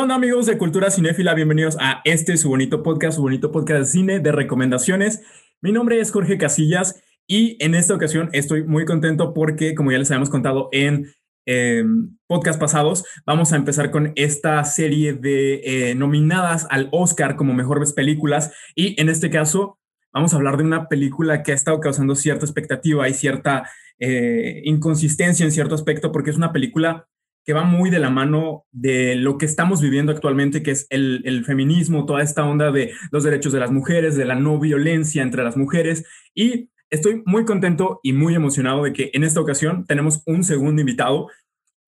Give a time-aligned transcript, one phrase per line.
[0.00, 1.34] onda amigos de Cultura Cinéfila?
[1.34, 5.20] Bienvenidos a este su bonito podcast, su bonito podcast de cine de recomendaciones.
[5.60, 9.98] Mi nombre es Jorge Casillas y en esta ocasión estoy muy contento porque, como ya
[9.98, 11.12] les habíamos contado en
[11.44, 11.84] eh,
[12.26, 17.92] podcast pasados, vamos a empezar con esta serie de eh, nominadas al Oscar como mejores
[17.92, 19.78] películas y en este caso
[20.14, 24.62] vamos a hablar de una película que ha estado causando cierta expectativa y cierta eh,
[24.64, 27.06] inconsistencia en cierto aspecto porque es una película
[27.50, 31.20] que va muy de la mano de lo que estamos viviendo actualmente, que es el,
[31.24, 35.20] el, feminismo, toda esta onda de los derechos de las mujeres, de la no violencia
[35.20, 36.04] entre las mujeres.
[36.32, 40.80] Y estoy muy contento y muy emocionado de que en esta ocasión tenemos un segundo
[40.80, 41.26] invitado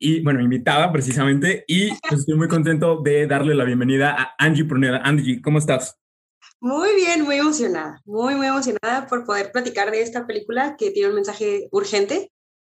[0.01, 4.64] y, bueno, invitada precisamente, y pues estoy muy contento de darle la bienvenida a Angie
[4.64, 5.01] Pruneda.
[5.05, 5.97] Angie, ¿cómo estás?
[6.58, 11.11] Muy bien, muy emocionada, muy, muy emocionada por poder platicar de esta película que tiene
[11.11, 12.33] un mensaje urgente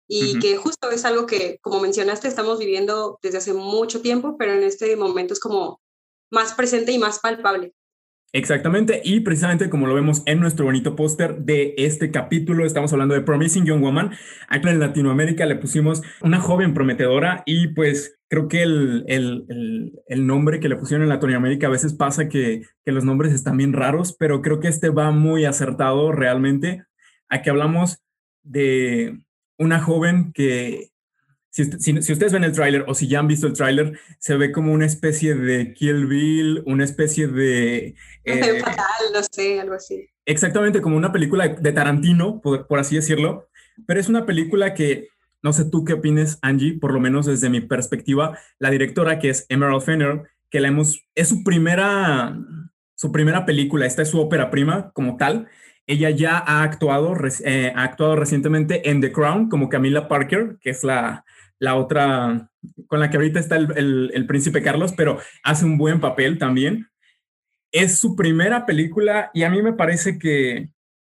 [0.08, 0.40] y uh -huh.
[0.40, 4.62] que justo es algo que, como mencionaste, estamos viviendo desde hace mucho tiempo, pero en
[4.62, 5.80] este momento es como
[6.30, 7.74] más presente y más palpable.
[8.30, 13.14] Exactamente, y precisamente como lo vemos en nuestro bonito póster de este capítulo, estamos hablando
[13.14, 14.10] de Promising Young Woman.
[14.48, 19.92] Aquí en Latinoamérica le pusimos una joven prometedora y pues creo que el, el, el,
[20.06, 23.56] el nombre que le pusieron en Latinoamérica a veces pasa que, que los nombres están
[23.56, 26.84] bien raros, pero creo que este va muy acertado realmente.
[27.30, 27.96] Aquí hablamos
[28.42, 29.22] de
[29.58, 30.90] una joven que
[31.50, 34.36] si, si, si, ustedes ven el tráiler o si ya han visto el tráiler, se
[34.36, 37.94] ve como una especie de Kill Bill, una especie de...
[38.24, 40.08] Eh, fatal, no sé, algo así.
[40.24, 43.48] Exactamente, como una película de Tarantino, por, por, así decirlo,
[43.86, 45.08] pero es una película que,
[45.42, 49.30] no sé tú qué opines, Angie, por lo menos desde mi perspectiva, la directora que
[49.30, 52.38] es Emerald Fenner, que la hemos, es su primera,
[52.94, 55.48] su primera película, esta es su ópera prima como tal,
[55.88, 60.70] ella ya ha actuado, eh, ha actuado recientemente en The Crown como Camila Parker, que
[60.70, 61.24] es la,
[61.58, 62.50] la otra
[62.86, 66.38] con la que ahorita está el, el, el, príncipe Carlos, pero hace un buen papel
[66.38, 66.88] también.
[67.72, 70.70] Es su primera película y a mí me parece que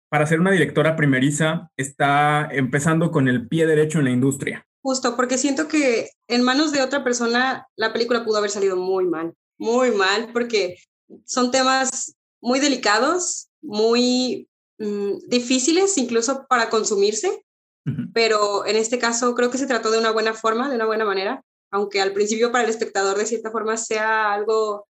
[0.08, 4.66] para ser una directora primeriza está empezando con el pie derecho en la industria.
[4.82, 9.06] Justo, porque siento que en manos de otra persona la película pudo haber salido muy
[9.06, 10.76] mal, muy mal, porque
[11.24, 14.48] son temas muy delicados, muy
[14.78, 17.44] mmm, difíciles incluso para consumirse,
[17.86, 18.10] uh -huh.
[18.12, 21.04] pero en este caso creo que se trató de una buena forma, de una buena
[21.04, 24.86] manera, aunque al principio para el espectador de cierta forma sea algo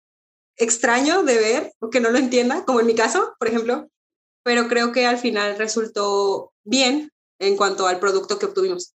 [0.57, 3.89] extraño de ver o que no lo entienda, como en mi caso, por ejemplo,
[4.45, 8.95] pero creo que al final resultó bien en cuanto al producto que obtuvimos.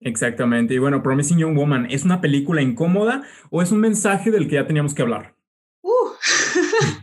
[0.00, 0.74] Exactamente.
[0.74, 4.54] Y bueno, Promising Young Woman, ¿es una película incómoda o es un mensaje del que
[4.56, 5.34] ya teníamos que hablar?
[5.82, 6.10] Uh,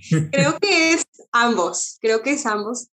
[0.31, 2.90] creo que es ambos, creo que es ambos.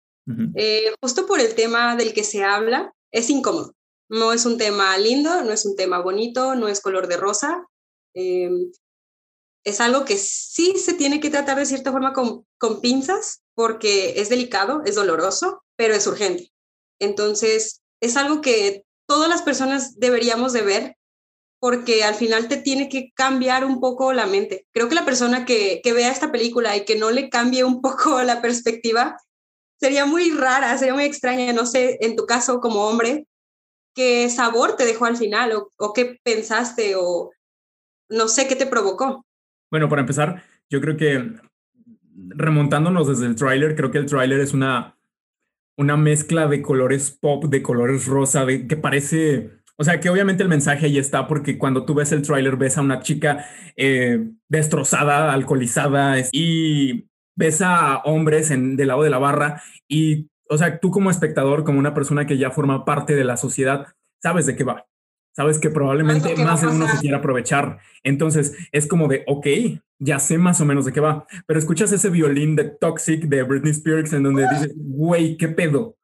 [0.54, 3.74] Eh, justo por el tema del que se habla, es incómodo.
[4.08, 7.66] No es un tema lindo, no es un tema bonito, no es color de rosa.
[8.14, 8.50] Eh,
[9.64, 14.20] es algo que sí se tiene que tratar de cierta forma con, con pinzas porque
[14.20, 16.52] es delicado, es doloroso, pero es urgente.
[17.00, 20.96] Entonces, es algo que todas las personas deberíamos de ver
[21.58, 24.66] porque al final te tiene que cambiar un poco la mente.
[24.72, 27.80] Creo que la persona que, que vea esta película y que no le cambie un
[27.82, 29.16] poco la perspectiva
[29.78, 33.26] sería muy rara, sería muy extraña, no sé, en tu caso como hombre,
[33.94, 37.30] qué sabor te dejó al final o, qué pensaste o
[38.08, 39.24] no sé qué te provocó.
[39.70, 41.32] Bueno, para empezar, yo creo que
[42.14, 44.96] remontándonos desde el tráiler, creo que el tráiler es una,
[45.76, 50.42] una mezcla de colores pop, de colores rosa, de, que parece, o sea, que obviamente
[50.42, 54.30] el mensaje ahí está porque cuando tú ves el tráiler ves a una chica eh,
[54.48, 60.80] destrozada, alcoholizada y ves a hombres en, del lado de la barra y, o sea,
[60.80, 63.86] tú como espectador, como una persona que ya forma parte de la sociedad,
[64.20, 64.86] sabes de qué va
[65.36, 67.78] sabes que probablemente que más de uno se quiera aprovechar.
[68.02, 69.46] Entonces es como de, ok,
[69.98, 73.42] ya sé más o menos de qué va, pero escuchas ese violín de Toxic de
[73.42, 75.96] Britney Spears en donde dices, güey, ¿qué pedo?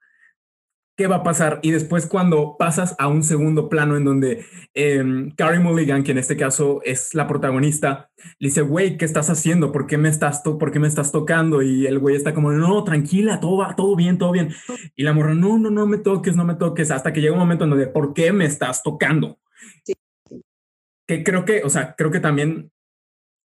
[0.95, 1.59] ¿Qué va a pasar?
[1.63, 4.45] Y después cuando pasas a un segundo plano en donde
[4.75, 5.03] eh,
[5.37, 9.73] Carrie Mulligan, que en este caso es la protagonista, le dice, güey, ¿qué estás haciendo?
[9.73, 11.63] ¿Por qué me estás, ¿Por qué me estás tocando?
[11.63, 14.55] Y el güey está como, no, tranquila, todo va, todo bien, todo bien.
[14.95, 17.41] Y la morra, no, no, no me toques, no me toques, hasta que llega un
[17.41, 19.41] momento en donde, ¿por qué me estás tocando?
[19.85, 19.95] Sí.
[21.07, 22.71] Que creo que, o sea, creo que también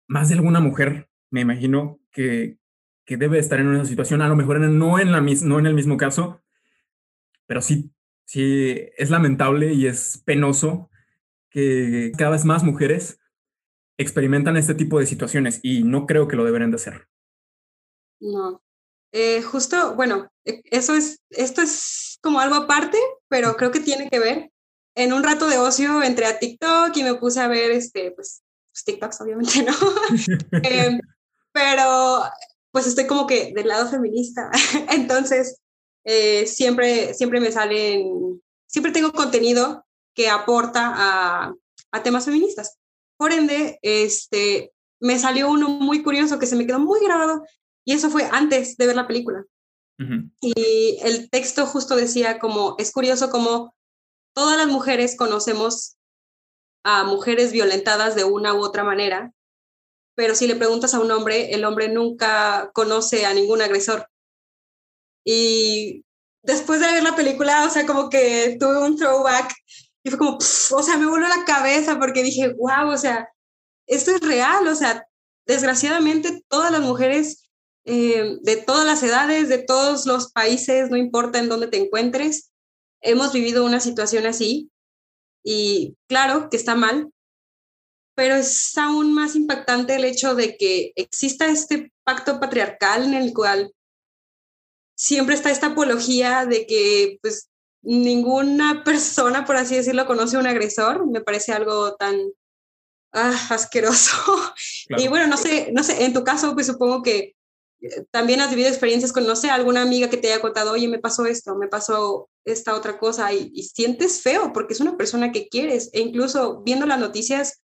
[0.08, 2.58] más de alguna mujer, me imagino, que,
[3.04, 5.74] que debe estar en una situación, a lo mejor no en, la, no en el
[5.74, 6.42] mismo caso,
[7.46, 7.90] pero sí,
[8.24, 10.90] sí, es lamentable y es penoso
[11.50, 13.18] que cada vez más mujeres
[13.98, 17.08] experimentan este tipo de situaciones y no creo que lo deberían de hacer.
[18.20, 18.62] No,
[19.12, 22.98] Eh, justo, bueno, e, eso es, esto es como algo aparte,
[23.28, 24.50] pero creo que tiene que ver.
[24.94, 28.42] En un rato de ocio entré a TikTok y me puse a ver, este, pues,
[28.72, 29.72] pues TikToks obviamente, ¿no?
[30.62, 31.00] Em,
[31.52, 32.24] pero
[32.70, 34.50] pues estoy como que del lado feminista.
[34.90, 35.62] Entonces,
[36.06, 41.54] eh, siempre, siempre me salen, siempre tengo contenido que aporta a,
[41.90, 42.78] a, temas feministas.
[43.18, 47.42] Por ende, este, me salió uno muy curioso que se me quedó muy grabado
[47.84, 49.44] y eso fue antes de ver la película.
[50.42, 53.74] Y el texto justo decía como, es curioso como
[54.34, 55.96] todas las mujeres conocemos
[56.84, 59.32] a mujeres violentadas de una u otra manera,
[60.14, 64.06] pero si le preguntas a un hombre, el hombre nunca conoce a ningún agresor.
[65.28, 66.04] Y
[66.42, 69.52] después de ver la película, o sea, como que tuve un throwback
[70.04, 73.28] y fue como, o sea, me voló la cabeza porque dije, wow, o sea,
[73.88, 75.04] esto es real, o sea,
[75.46, 77.50] desgraciadamente todas las mujeres
[77.84, 82.52] eh, de todas las edades, de todos los países, no importa en dónde te encuentres,
[83.00, 84.70] hemos vivido una situación así
[85.44, 87.10] y claro que está mal,
[88.14, 93.34] pero es aún más impactante el hecho de que exista este pacto patriarcal en el
[93.34, 93.72] cual
[94.96, 97.48] siempre está esta apología de que pues
[97.82, 101.06] ninguna persona, por así decirlo, conoce a un agresor.
[101.08, 102.18] Me parece algo tan
[103.12, 104.16] ah, asqueroso.
[104.88, 107.34] Y bueno, no sé, no sé, en tu caso, pues supongo que
[108.10, 110.98] también has vivido experiencias con, no sé, alguna amiga que te haya contado, oye, me
[110.98, 115.48] pasó esto, me pasó esta otra cosa, y, sientes feo porque es una persona que
[115.48, 117.62] quieres, e incluso viendo las noticias,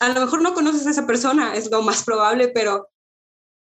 [0.00, 2.88] a lo mejor no conoces a esa persona, es lo más probable, pero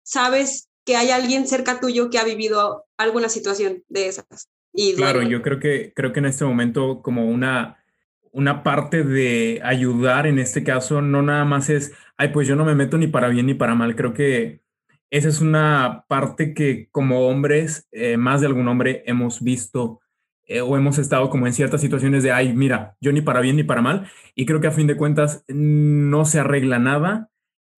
[0.04, 4.50] sabes que hay alguien cerca tuyo que ha vivido alguna situación de esas.
[4.74, 7.84] Y claro, yo creo que, creo que en este momento como una,
[8.32, 12.66] una parte de ayudar en este caso no nada más es, ay, pues yo no
[12.66, 14.62] me meto ni para bien ni para mal, creo que
[15.10, 20.00] esa es una parte que como hombres, eh, más de algún hombre, hemos visto
[20.48, 23.58] eh, o hemos estado como en ciertas situaciones de, ay, mira, yo ni para bien
[23.58, 27.31] ni para mal, y creo que a fin de cuentas no se arregla nada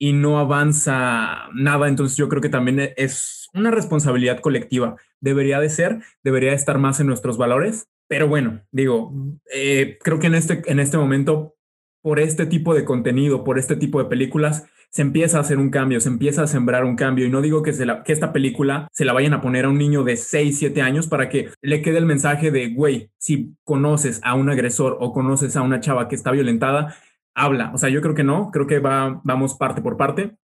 [0.04, 5.62] y no avanza nada, entonces yo creo que también e, es una responsabilidad colectiva, debería
[5.62, 9.14] de ser, debería estar más en nuestros valores, pero bueno, digo,
[9.54, 11.56] eh, creo que en este, en este momento,
[12.02, 15.70] por este tipo de contenido, por este tipo de películas, se empieza a hacer un
[15.70, 17.26] cambio, se empieza a sembrar un cambio.
[17.26, 19.70] Y no digo que, se la, que esta película se la vayan a poner a
[19.70, 23.56] un niño de 6, 7 años para que le quede el mensaje de, güey, si
[23.64, 26.94] conoces a un agresor o conoces a una chava que está violentada,
[27.36, 27.72] habla.
[27.74, 30.38] O sea, yo creo que no, creo que va, vamos parte por parte,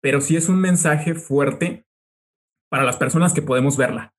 [0.00, 1.86] pero sí es un mensaje fuerte
[2.70, 4.14] para las personas que podemos verla,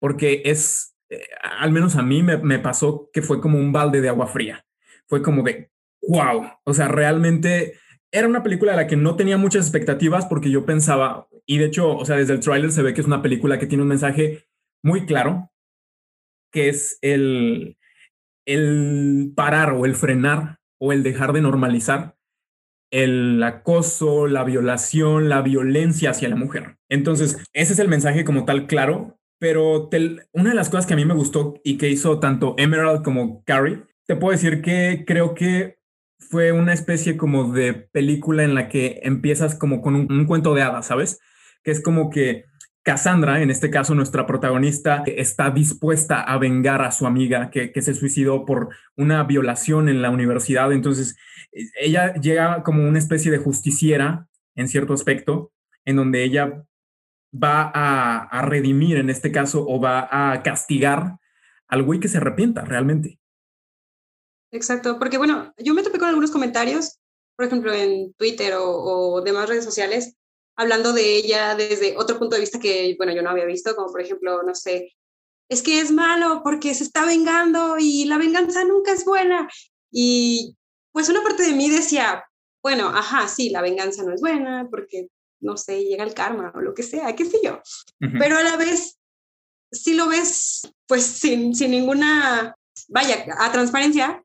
[0.00, 4.00] porque es, eh, al menos a mí me, me pasó que fue como un balde
[4.00, 4.64] de agua fría.
[5.08, 5.70] Fue como de,
[6.02, 7.74] wow, o sea, realmente
[8.12, 11.66] era una película de la que no tenía muchas expectativas porque yo pensaba, y de
[11.66, 13.88] hecho, o sea, desde el tráiler se ve que es una película que tiene un
[13.88, 14.46] mensaje
[14.82, 15.50] muy claro,
[16.52, 17.76] que es el,
[18.46, 22.16] el parar o el frenar o el dejar de normalizar
[22.90, 26.78] el acoso, la violación, la violencia hacia la mujer.
[26.88, 29.88] Entonces, ese es el mensaje como tal claro, pero
[30.32, 33.44] una de las cosas que a mí me gustó y que hizo tanto Emerald como
[33.44, 35.78] Carrie, te puedo decir que creo que
[36.18, 40.62] fue una especie como de película en la que empiezas como con un, cuento de
[40.62, 41.20] hadas, ¿sabes?
[41.62, 42.44] Que es como que
[42.82, 47.94] Cassandra, en este caso nuestra protagonista, está dispuesta a vengar a su amiga que, se
[47.94, 50.72] suicidó por una violación en la universidad.
[50.72, 51.16] Entonces,
[51.80, 55.52] ella llega como una especie de justiciera en cierto aspecto,
[55.84, 56.64] en donde ella
[57.32, 61.18] va a, a redimir, en este caso, o va a castigar
[61.68, 63.20] al güey que se arrepienta realmente.
[64.52, 66.98] Exacto, porque bueno, yo me topé con algunos comentarios,
[67.36, 70.16] por ejemplo, en Twitter o, demás redes sociales,
[70.60, 73.90] hablando de ella desde otro punto de vista que, bueno, yo no había visto, como
[73.90, 74.94] por ejemplo, no sé,
[75.48, 79.48] es que es malo porque se está vengando y la venganza nunca es buena.
[79.90, 80.54] Y
[80.92, 82.24] pues una parte de mí decía,
[82.62, 85.08] bueno, ajá, sí, la venganza no es buena porque,
[85.40, 87.62] no sé, llega el karma o lo que sea, qué sé yo.
[87.98, 88.98] Pero a la vez,
[89.72, 92.54] si lo ves, pues sin, sin ninguna,
[92.88, 94.22] vaya, a transparencia,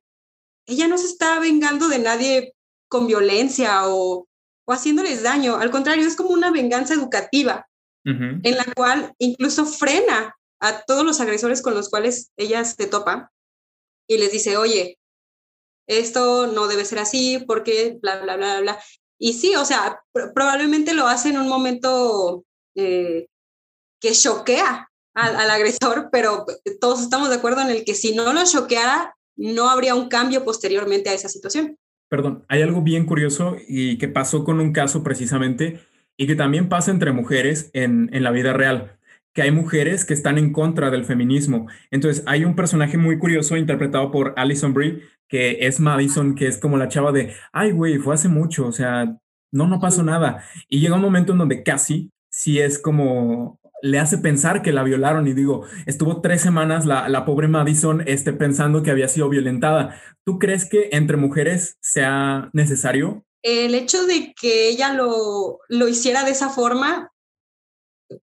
[0.65, 2.55] ella no se está vengando de nadie
[2.89, 4.27] con violencia o,
[4.65, 5.55] o haciéndoles daño.
[5.57, 7.67] Al contrario, es como una venganza educativa
[8.07, 13.31] en la cual incluso frena a todos los agresores con los cuales ella se topa
[14.07, 14.99] y les dice, oye,
[15.87, 18.83] esto no debe ser así porque bla, bla, bla, bla.
[19.19, 22.45] Y sí, o sea, probablemente lo hace en un momento
[22.75, 23.27] eh,
[23.99, 26.45] que choquea al, al, agresor, pero
[26.79, 30.45] todos estamos de acuerdo en el que si no lo choqueara, no habría un cambio
[30.45, 31.77] posteriormente a esa situación.
[32.09, 35.79] Perdón, hay algo bien curioso y que pasó con un caso precisamente
[36.17, 38.95] y que también pasa entre mujeres en, en la vida real
[39.35, 41.67] que hay mujeres que están en contra del feminismo.
[41.91, 46.57] Entonces, hay un personaje muy curioso interpretado por Alison Brie, que es Madison, que es
[46.57, 49.17] como la chava de, ay, güey, fue hace mucho, o sea,
[49.51, 50.45] no, no pasó nada.
[50.69, 54.83] Y llega un momento en donde casi, sí es como, le hace pensar que la
[54.83, 59.29] violaron y digo, estuvo tres semanas la, la pobre Madison este, pensando que había sido
[59.29, 59.99] violentada.
[60.25, 63.25] ¿Tú crees que entre mujeres sea necesario?
[63.43, 67.11] El hecho de que ella lo, lo hiciera de esa forma,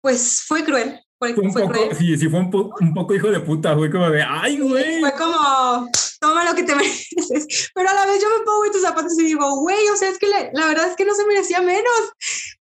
[0.00, 1.00] pues fue cruel.
[1.23, 4.59] Fue, un poco, sí, sí, fue un, poco hijo de puta, fue como de, ay,
[4.59, 4.99] güey.
[4.99, 7.71] Fue como, toma lo que te mereces.
[7.73, 10.09] Pero a la vez yo me pongo en tus zapatos y digo, güey, o sea,
[10.09, 12.12] es que la, verdad es que no se merecía menos.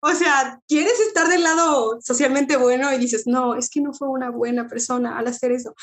[0.02, 4.08] O sea, quieres estar del lado socialmente bueno y dices, no, es que no fue
[4.08, 5.74] una buena persona al hacer eso.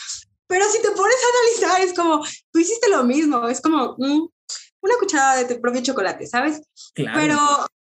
[0.46, 4.28] Pero si te pones a analizar, es como, tú hiciste lo mismo, es como mm,
[4.80, 6.62] una cucharada de tu propio chocolate, ¿sabes?
[6.94, 7.18] Claro.
[7.20, 7.38] Pero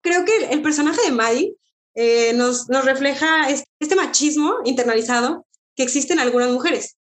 [0.03, 1.57] creo que el personaje de Maddie
[1.95, 6.97] eh, nos, nos refleja este machismo internalizado que existe en algunas mujeres.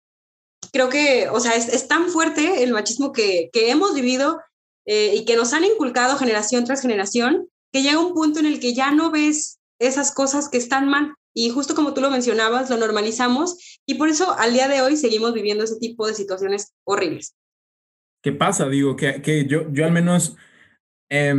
[0.71, 4.39] Creo que, o sea, es, tan fuerte el machismo que, que hemos vivido
[4.85, 8.59] eh, y que nos han inculcado generación tras generación, que llega un punto en el
[8.59, 11.15] que ya no ves esas cosas que están mal.
[11.35, 14.95] Y justo como tú lo mencionabas, lo normalizamos y por eso al día de hoy
[14.95, 17.35] seguimos viviendo ese tipo de situaciones horribles.
[18.21, 18.69] ¿Qué pasa?
[18.69, 20.37] Digo, que, que yo, yo al menos
[21.09, 21.33] eh,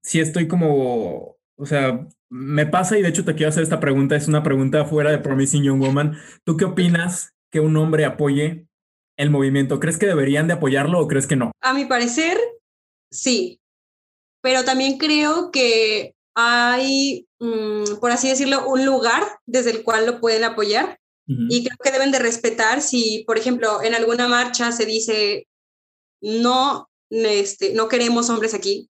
[0.00, 4.14] sí estoy como, o sea, me pasa y de hecho te quiero hacer esta pregunta,
[4.14, 6.16] es una pregunta fuera de Promising Young Woman.
[6.44, 8.68] ¿Tú qué opinas que un hombre apoye
[9.16, 9.80] el movimiento?
[9.80, 11.50] ¿Crees que deberían de apoyarlo o crees que no?
[11.60, 12.38] A mi parecer,
[13.10, 13.60] sí,
[14.48, 20.22] pero también creo que hay, mm, por así decirlo, un lugar desde el cual lo
[20.22, 24.86] pueden apoyar y creo que deben de respetar si, por ejemplo, en alguna marcha se
[24.86, 25.46] dice,
[26.22, 28.88] no, este, no queremos hombres aquí,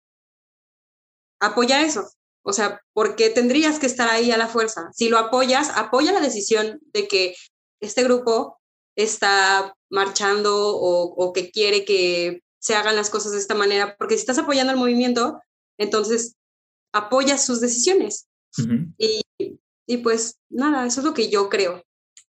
[1.38, 2.08] apoya eso.
[2.42, 4.88] O sea, ¿por qué tendrías que estar ahí a la fuerza?
[4.94, 7.36] Si lo apoyas, apoya la decisión de que
[7.78, 8.58] este grupo
[8.96, 14.20] está marchando o, que quiere que se hagan las cosas de esta manera, porque si
[14.20, 15.40] estás apoyando al movimiento,
[15.78, 16.36] entonces
[16.92, 18.28] apoyas sus decisiones.
[18.98, 19.22] y,
[19.86, 21.82] y pues nada, eso es lo que yo creo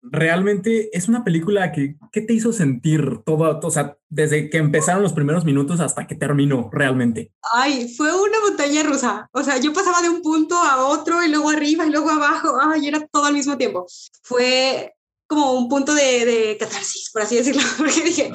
[0.03, 5.03] realmente es una película que, ¿qué te hizo sentir todo, o sea, desde que empezaron
[5.03, 7.33] los primeros minutos hasta que terminó realmente?
[7.55, 9.29] Ay, fue una montaña rusa.
[9.33, 12.59] O sea, yo pasaba de un punto a otro y luego arriba y luego abajo.
[12.61, 13.87] Ay, era todo al mismo tiempo.
[14.23, 14.93] Fue
[15.27, 18.31] como un punto de, de catarsis, por así decirlo, porque dije,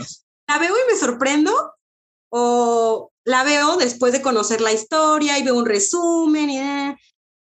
[0.47, 1.51] la veo y me sorprendo
[2.29, 6.59] o la veo después de conocer la historia y veo un resumen y...
[6.59, 6.95] Eh,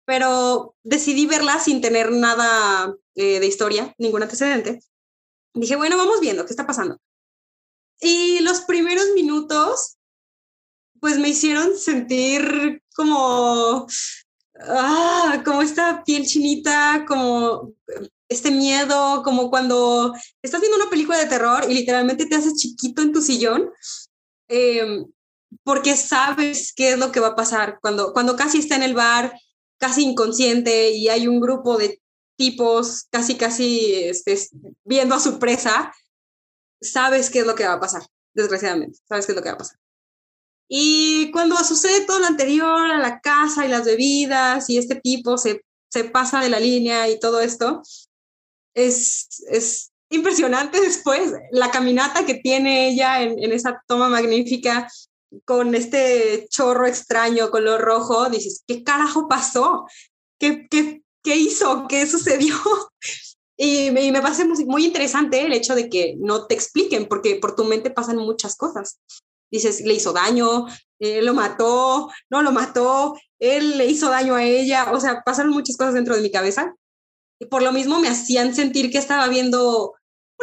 [0.04, 4.80] pero decidí verla sin tener nada eh, de historia, ningún antecedente.
[5.54, 6.98] Dije, bueno, vamos viendo qué está pasando.
[8.00, 9.96] Y los primeros minutos,
[11.00, 13.86] pues me hicieron sentir como,
[14.60, 17.72] ah, como esta piel chinita, como
[18.28, 23.02] este miedo, como cuando estás viendo una película de terror y literalmente te haces chiquito
[23.02, 23.70] en tu sillón,
[24.52, 25.06] em,
[25.64, 28.94] porque sabes qué es lo que va a pasar cuando, cuando casi está en el
[28.94, 29.32] bar,
[29.78, 32.00] casi inconsciente y hay un grupo de
[32.36, 34.38] tipos casi, casi este,
[34.84, 35.92] viendo a su presa,
[36.80, 38.02] sabes qué es lo que va a pasar,
[38.34, 39.78] desgraciadamente, sabes qué es lo que va a pasar.
[40.68, 45.36] Y cuando sucede todo lo anterior a la casa y las bebidas y este tipo
[45.36, 47.82] se, se pasa de la línea y todo esto,
[48.74, 54.88] es, es impresionante después la caminata que tiene ella en, en esa toma magnífica
[55.44, 59.86] con este chorro extraño color rojo, dices, ¿qué carajo pasó?
[60.38, 61.86] ¿Qué, qué, ¿qué hizo?
[61.88, 62.54] ¿Qué sucedió?
[63.54, 67.54] Y me, me parece muy, interesante el hecho de que no te expliquen, porque por
[67.54, 68.98] tu mente pasan muchas cosas.
[69.52, 70.66] Dices, le hizo daño,
[70.98, 75.52] eh, lo mató, no lo mató, él le hizo daño a ella, o sea, pasaron
[75.52, 76.74] muchas cosas dentro de mi cabeza.
[77.38, 79.94] Y por lo mismo me hacían sentir que estaba viendo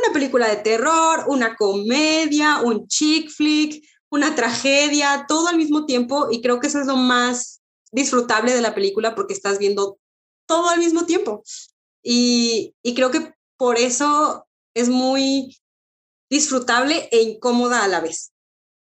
[0.03, 6.29] una película de terror, una comedia, un chick flick, una tragedia, todo al mismo tiempo.
[6.31, 9.97] Y creo que eso es lo más disfrutable de la película porque estás viendo
[10.47, 11.43] todo al mismo tiempo.
[12.03, 15.57] Y, creo que por eso es muy
[16.29, 18.31] disfrutable e incómoda a la vez.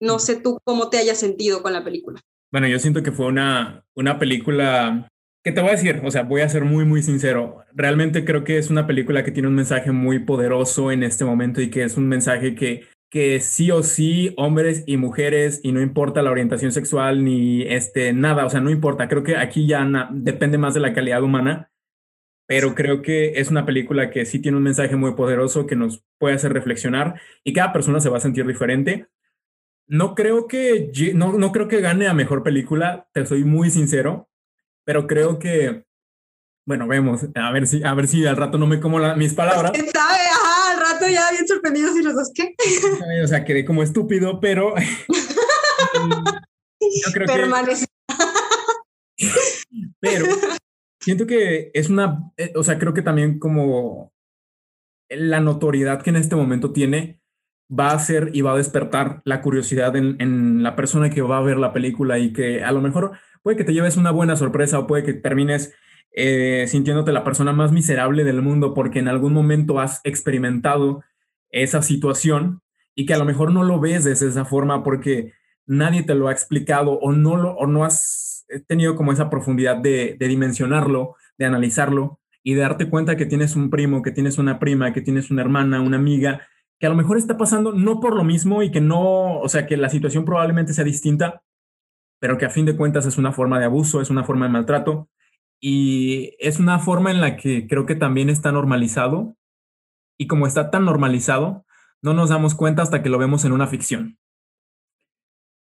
[0.01, 2.21] No sé tú cómo te hayas sentido con la película.
[2.53, 5.09] Bueno, yo siento que fue una, una película
[5.43, 7.65] que te voy a decir, o sea, voy a ser muy, muy sincero.
[7.73, 11.61] Realmente creo que es una película que tiene un mensaje muy poderoso en este momento
[11.61, 15.83] y que es un mensaje que que sí o sí, hombres y mujeres, y no
[15.83, 19.09] importa la orientación sexual ni este, nada, o sea, no importa.
[19.09, 21.71] Creo que aquí ya depende más de la calidad humana,
[22.47, 26.05] pero creo que es una película que sí tiene un mensaje muy poderoso que nos
[26.19, 29.09] puede hacer reflexionar y cada persona se va a sentir diferente.
[29.89, 34.30] No creo que, no, no creo que gane a mejor película, te soy muy sincero,
[34.91, 35.85] pero creo que
[36.67, 39.71] bueno, vemos, a ver si, a ver si al rato no me como mis palabras.
[39.71, 40.19] ¿Quién sabe?
[40.19, 42.57] Ajá, al rato ya bien sorprendidos y los dos, ¿qué?
[43.23, 44.75] o sea, quedé como estúpido, pero
[46.81, 47.87] yo creo Permanece.
[49.17, 49.29] que...
[50.01, 50.27] pero
[51.01, 54.13] siento que es una, eh, o sea, creo que también como
[55.09, 57.20] la notoriedad que en este momento tiene
[57.71, 61.43] va a hacer y va a despertar la curiosidad en, la persona que va a
[61.43, 63.13] ver la película y que a lo mejor
[63.43, 65.73] puede que te lleves una buena sorpresa o puede que termines
[66.13, 71.05] eh, sintiéndote la persona más miserable del mundo porque en algún momento has experimentado
[71.51, 72.61] esa situación
[72.95, 75.33] y que a lo mejor no lo ves de esa forma porque
[75.67, 79.77] nadie te lo ha explicado o no, lo, o no has tenido como esa profundidad
[79.77, 84.39] de, de dimensionarlo, de analizarlo y de darte cuenta que tienes un primo, que tienes
[84.39, 86.41] una prima, que tienes una hermana, una amiga,
[86.81, 89.67] que a lo mejor está pasando no por lo mismo y que no, o sea,
[89.67, 91.43] que la situación probablemente sea distinta,
[92.19, 94.53] pero que a fin de cuentas es una forma de abuso, es una forma de
[94.53, 95.11] maltrato
[95.61, 99.37] y es una forma en la que creo que también está normalizado
[100.19, 101.67] y como está tan normalizado,
[102.01, 104.19] no nos damos cuenta hasta que lo vemos en una ficción.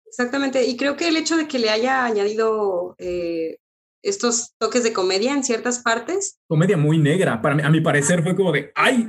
[0.05, 3.59] Exactamente, y creo que el hecho de que le haya añadido eh,
[4.03, 6.41] estos toques de comedia en ciertas partes.
[6.49, 9.09] Comedia muy negra, para mí, a mi parecer fue como de, ¡ay!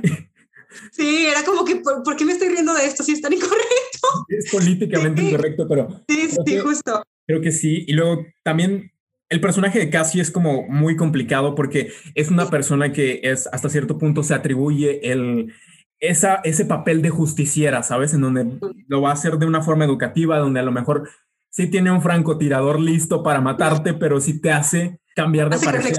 [0.92, 4.26] Sí, era como que, ¿por, qué me estoy riendo de esto si es tan incorrecto?
[4.28, 6.04] Es políticamente incorrecto, pero...
[6.08, 7.02] Sí, sí, justo.
[7.26, 8.92] Creo que sí, y luego también
[9.28, 13.68] el personaje de Cassie es como muy complicado porque es una persona que es hasta
[13.68, 15.52] cierto punto se atribuye el,
[15.98, 18.14] esa, ese papel de justiciera, ¿sabes?
[18.14, 18.46] En donde
[18.86, 21.08] lo va a hacer de una forma educativa, donde a lo mejor
[21.50, 25.96] sí tiene un francotirador listo para matarte, pero sí te hace cambiar de parecer,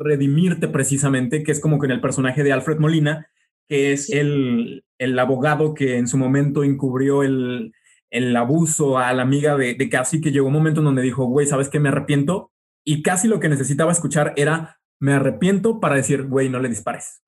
[0.00, 3.28] redimirte precisamente, que es como que en el personaje de Alfred Molina,
[3.68, 7.72] que es el, el abogado que en su momento encubrió el,
[8.10, 11.24] el abuso a la amiga de, de Cassie, que llegó un momento en donde dijo,
[11.26, 11.80] güey, ¿sabes qué?
[11.80, 12.52] Me arrepiento.
[12.84, 17.22] Y casi lo que necesitaba escuchar era, me arrepiento para decir, güey, no le dispares.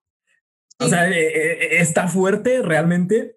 [0.81, 3.37] O sea, eh, eh, está fuerte realmente,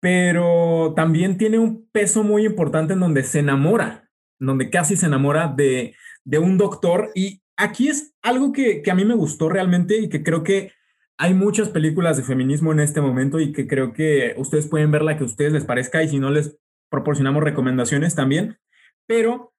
[0.00, 4.08] pero también tiene un peso muy importante en donde se enamora,
[4.38, 7.10] donde casi se enamora de, de un doctor.
[7.16, 10.72] Y aquí es algo que, que, a mí me gustó realmente y que creo que
[11.18, 15.02] hay muchas películas de feminismo en este momento y que creo que ustedes pueden ver
[15.02, 16.56] la que a ustedes les parezca y si no les
[16.88, 18.58] proporcionamos recomendaciones también.
[19.06, 19.52] Pero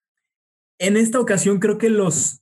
[0.80, 2.42] en esta ocasión creo que los,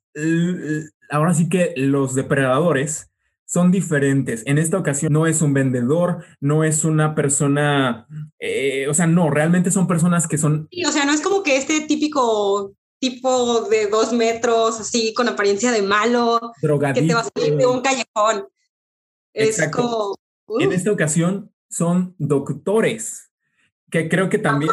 [1.09, 3.09] ahora sí que los depredadores
[3.45, 4.43] son diferentes.
[4.45, 8.05] En esta ocasión no es un vendedor, no es una persona,
[8.39, 10.69] eh, o sea, no, realmente son personas que son...
[10.85, 15.71] o sea, no es como que este típico tipo de dos metros, así con apariencia
[15.71, 16.39] de malo,
[16.93, 18.47] que te va a salir de un callejón.
[19.37, 20.15] Es como...
[20.59, 23.31] En esta ocasión son doctores,
[23.91, 24.71] que creo que también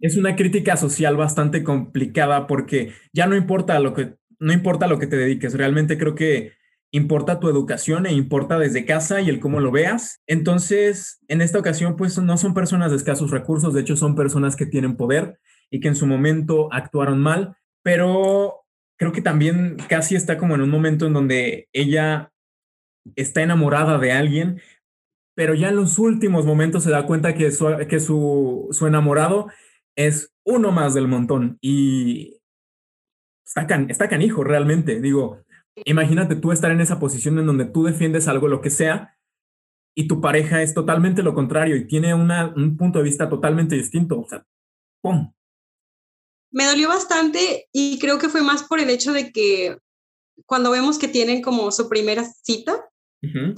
[0.00, 4.98] es una crítica social bastante complicada porque ya no importa lo que no importa lo
[4.98, 6.52] que te dediques, realmente creo que
[6.92, 10.22] importa tu educación e importa desde casa y el cómo lo veas.
[10.26, 14.56] Entonces, en esta ocasión, pues no son personas de escasos recursos, de hecho son personas
[14.56, 15.38] que tienen poder
[15.70, 18.64] y que en su momento actuaron mal, pero
[18.96, 22.32] creo que también casi está como en un momento en donde ella
[23.16, 24.60] está enamorada de alguien,
[25.34, 29.48] pero ya en los últimos momentos se da cuenta que su, que su, su enamorado
[29.96, 32.40] es uno más del montón y
[33.44, 35.00] está, can, está canijo realmente.
[35.00, 35.44] Digo,
[35.84, 39.16] Imagínate tú estar en esa posición en donde tú defiendes algo, lo que sea,
[39.96, 43.74] y tu pareja es totalmente lo contrario y tiene una, un punto de vista totalmente
[43.74, 44.20] distinto.
[44.20, 44.44] O sea,
[45.02, 45.32] ¡pum!
[46.52, 49.78] Me dolió bastante y creo que fue más por el hecho de que
[50.46, 52.88] cuando vemos que tienen como su primera cita,
[53.22, 53.48] eh,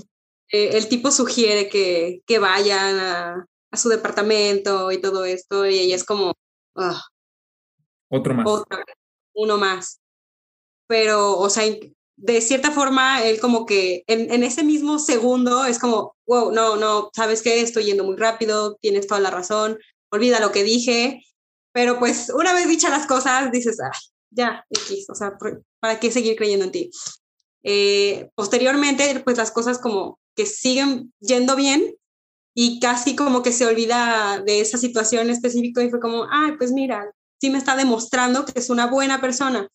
[0.50, 5.96] el tipo sugiere que, que vayan a, a, su departamento y todo esto y ella
[5.96, 6.34] es como...
[6.76, 7.02] Ah,
[8.10, 8.46] otro más.
[9.34, 10.00] uno más.
[10.86, 11.64] Pero, o sea,
[12.16, 17.10] de cierta forma, él como que en, ese mismo segundo es como, wow, no, no,
[17.14, 19.78] sabes qué, estoy yendo muy rápido, tienes toda la razón,
[20.10, 21.22] olvida lo que dije,
[21.72, 23.90] pero pues una vez dichas las cosas, dices, ah,
[24.34, 25.36] ya, X, o sea,
[25.80, 26.90] ¿para qué seguir creyendo en ti?
[27.62, 31.94] Eh, posteriormente, pues las cosas como que siguen yendo bien
[32.54, 36.72] y casi como que se olvida de esa situación específica y fue como, ay, pues
[36.72, 39.68] mira, sí me está demostrando que es una buena persona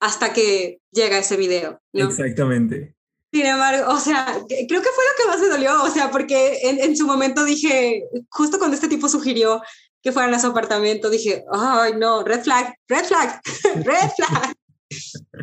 [0.00, 1.80] hasta que llega ese video.
[1.92, 2.94] Exactamente.
[3.32, 6.58] Sin embargo, o sea, creo que fue lo que más me dolió, o sea, porque
[6.62, 9.62] en, su momento dije, justo cuando este tipo sugirió
[10.02, 13.40] que fueran a su apartamento, dije, ay, no, red flag, red flag,
[13.84, 14.54] red flag.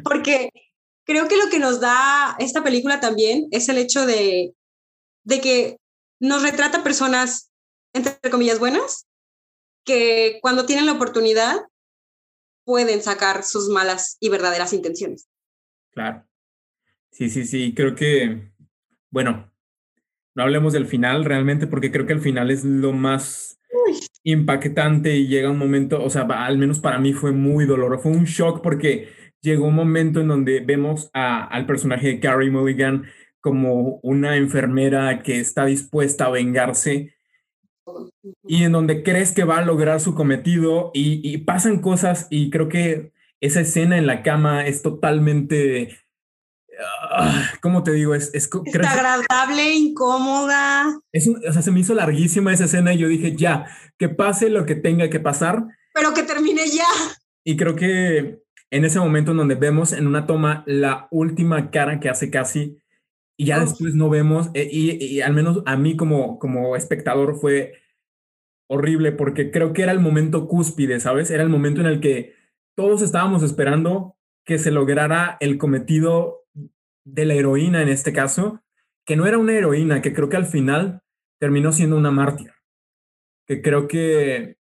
[0.04, 0.50] porque
[1.06, 4.54] creo que lo que nos da esta película también es el hecho de,
[5.24, 5.78] de que
[6.20, 7.52] nos retrata personas,
[7.94, 9.08] entre comillas, buenas,
[9.86, 11.62] que cuando tienen la oportunidad
[12.66, 15.30] pueden sacar sus malas y verdaderas intenciones.
[15.92, 16.28] Claro.
[17.12, 18.52] Sí, sí, sí, creo que,
[19.10, 19.52] bueno,
[20.36, 23.58] no hablemos del final realmente porque creo que el final es lo más
[24.28, 28.12] impactante y llega un momento, o sea, al menos para mí fue muy doloroso, fue
[28.12, 29.08] un shock porque
[29.42, 33.06] llegó un momento en donde vemos al personaje de Carrie Mulligan
[33.40, 37.16] como una enfermera que está dispuesta a vengarse
[38.46, 42.68] y en donde crees que va a lograr su cometido y, pasan cosas y creo
[42.68, 45.98] que esa escena en la cama es totalmente,
[47.12, 48.14] ah, ¿cómo te digo?
[48.14, 51.00] Es, es agradable, incómoda.
[51.14, 54.50] Es o sea, se me hizo larguísima esa escena y yo dije, ya, que pase
[54.50, 55.66] lo que tenga que pasar.
[55.94, 56.88] Pero que termine ya.
[57.44, 58.40] Y creo que
[58.72, 62.78] en ese momento en donde vemos en una toma la última cara que hace casi
[63.40, 67.74] y ya después no vemos, eh, y, al menos a mí como, como espectador fue
[68.68, 71.30] horrible porque creo que era el momento cúspide, ¿sabes?
[71.30, 72.34] Era el momento en el que
[72.76, 76.46] todos estábamos esperando que se lograra el cometido
[77.06, 78.64] de la heroína en este caso,
[79.06, 81.02] que no era una heroína, que creo que al final
[81.40, 82.52] terminó siendo una mártir,
[83.48, 84.58] que creo que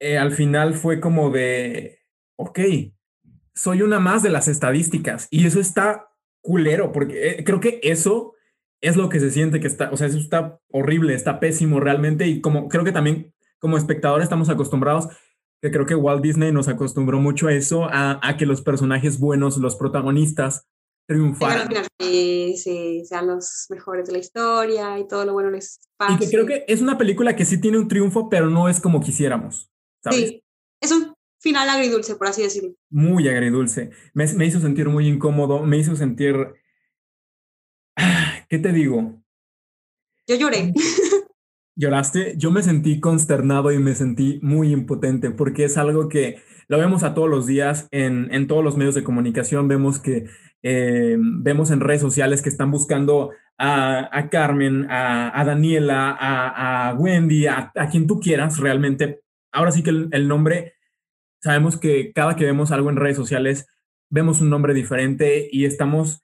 [0.00, 2.00] eh, al final fue como de,
[2.36, 2.60] ok,
[3.54, 6.10] soy una más de las estadísticas y eso está
[6.42, 8.34] culero, porque eh, creo que eso
[8.80, 12.26] es lo que se siente que está, o sea, eso está horrible, está pésimo realmente
[12.26, 15.08] y como creo que también como espectador estamos acostumbrados,
[15.62, 19.56] que creo que Walt Disney nos acostumbró mucho a eso, a, que los personajes buenos,
[19.58, 20.68] los protagonistas,
[21.06, 21.68] triunfaran.
[21.98, 26.14] Sí, sí, sean los mejores de la historia y todo lo bueno les pasa.
[26.14, 28.80] Y que creo que es una película que sí tiene un triunfo, pero no es
[28.80, 29.70] como quisiéramos.
[30.02, 30.18] ¿sabes?
[30.18, 30.44] Sí,
[30.80, 32.74] es un final agridulce, por así decirlo.
[32.90, 33.90] Muy agridulce.
[34.14, 36.34] Me, me hizo sentir muy incómodo, me hizo sentir...
[38.48, 39.22] ¿Qué te digo?
[40.26, 40.72] Yo lloré.
[41.74, 42.34] ¿Lloraste?
[42.36, 47.02] Yo me sentí consternado y me sentí muy impotente porque es algo que lo vemos
[47.02, 49.68] a todos los días en, en todos los medios de comunicación.
[49.68, 50.24] Vemos que
[50.62, 56.94] eh, vemos en redes sociales que están buscando a, a Carmen, a, a Daniela, a,
[56.94, 59.20] Wendy, a, quien tú quieras realmente.
[59.52, 60.72] Ahora sí que el, nombre
[61.42, 63.66] sabemos que cada que vemos algo en redes sociales,
[64.08, 66.22] vemos un nombre diferente y estamos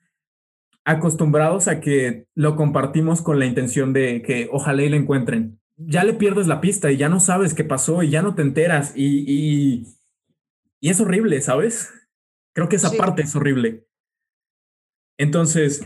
[0.86, 5.60] acostumbrados a que lo compartimos con la intención de que ojalá y lo encuentren.
[5.76, 8.40] Ya le pierdes la pista y ya no sabes qué pasó y ya no te
[8.40, 9.97] enteras y,
[10.82, 11.92] es horrible, ¿sabes?
[12.54, 13.86] Creo que esa parte es horrible.
[15.18, 15.84] Entonces,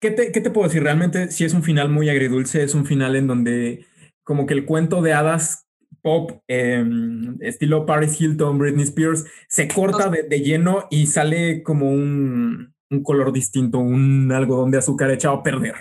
[0.00, 0.82] ¿qué te, ¿qué te puedo decir?
[0.82, 3.86] Realmente si es un final muy agridulce, es un final en donde
[4.22, 5.66] como que el cuento de hadas
[6.02, 12.74] pop, em, estilo Paris Hilton, Britney Spears, se corta de, lleno y sale como un,
[13.04, 15.74] color distinto, un algodón de azúcar echado a perder.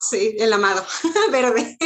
[0.00, 0.82] Sí, el amado,
[1.32, 1.76] verde.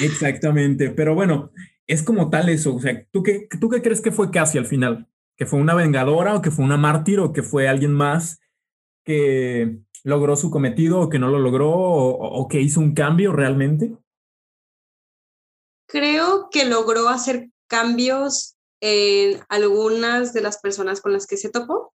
[0.00, 1.50] Exactamente, pero bueno,
[1.86, 2.74] es como tal eso.
[2.74, 5.08] O sea, ¿tú qué, ¿tú qué crees que fue casi al final?
[5.36, 8.40] ¿Que fue una vengadora o que fue una mártir o que fue alguien más
[9.04, 13.96] que logró su cometido o que no lo logró o que hizo un cambio realmente?
[15.90, 21.92] creo que logró hacer cambios en algunas de las personas con las que se topó.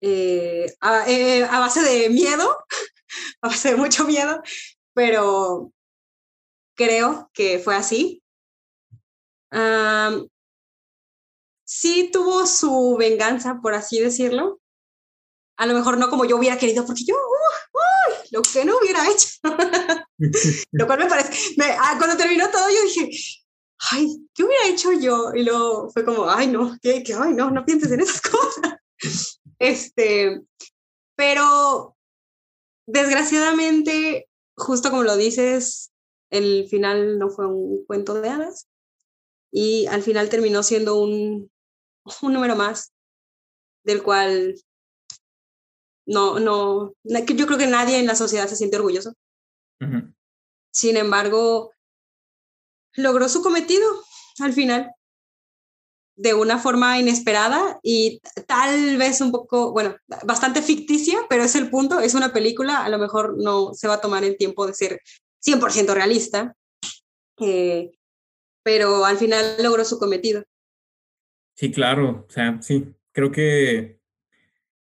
[0.00, 0.66] Eh,
[1.08, 2.58] eh, a, base de miedo,
[3.42, 4.42] a base de mucho miedo,
[4.92, 5.72] pero
[6.74, 8.22] creo que fue así.
[11.64, 14.60] sí tuvo su venganza, por así decirlo.
[15.56, 17.14] A lo mejor no como yo hubiera querido, porque yo,
[18.32, 19.28] lo que no hubiera hecho.
[20.72, 23.10] lo cual me parece, ah, cuando terminó todo yo dije,
[23.92, 25.32] ay, ¿qué hubiera hecho yo?
[25.34, 28.20] Y luego fue como, ay, no, que, ay, no, no pienses en esas
[29.00, 29.40] cosas.
[29.58, 30.42] este,
[31.16, 31.96] pero
[32.86, 35.92] desgraciadamente, justo como lo dices,
[36.34, 38.68] el final no fue un cuento de hadas
[39.52, 41.50] y al final terminó siendo un,
[42.22, 42.92] un número más
[43.84, 44.56] del cual
[46.06, 49.14] no, no, yo creo que nadie en la sociedad se siente orgulloso.
[50.70, 51.72] Sin embargo,
[52.94, 53.86] logró su cometido
[54.40, 54.90] al final
[56.16, 61.70] de una forma inesperada y tal vez un poco, bueno, bastante ficticia, pero es el
[61.70, 64.74] punto, es una película, a lo mejor no se va a tomar el tiempo de
[64.74, 65.00] ser
[65.44, 66.56] 100% realista,
[67.40, 67.92] eh,
[68.62, 70.44] pero al final logró su cometido.
[71.54, 74.00] Sí, claro, o sea, sí, creo que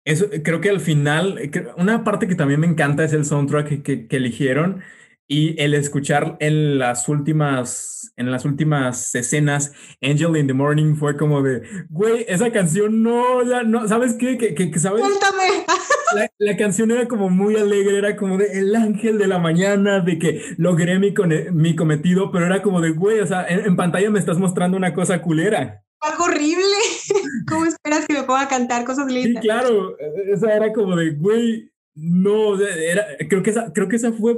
[0.04, 4.08] eso, creo que al final, una parte que también me encanta es el soundtrack que,
[4.08, 4.82] que, eligieron
[5.28, 11.16] y el escuchar en las últimas, en las últimas escenas, Angel in the Morning fue
[11.16, 14.36] como de, güey, esa canción no, ya no, ¿sabes qué?
[14.36, 15.02] Que, que, ¿sabes?
[16.14, 20.00] La, la, canción era como muy alegre, era como de el ángel de la mañana,
[20.00, 21.14] de que logré mi,
[21.52, 24.76] mi cometido, pero era como de, güey, o sea, en, en pantalla me estás mostrando
[24.76, 25.82] una cosa culera.
[26.02, 26.66] algo horrible.
[27.48, 29.42] ¿Cómo esperas que me pueda cantar cosas lindas?
[29.42, 29.96] Sí, claro.
[30.30, 34.36] Esa era como de, güey, no, era, creo que esa, creo que esa fue